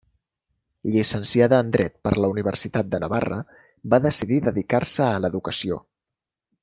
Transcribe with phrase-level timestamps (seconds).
[0.93, 3.37] Llicenciada en Dret per la Universitat de Navarra,
[3.95, 5.79] va decidir dedicar-se a l'educació.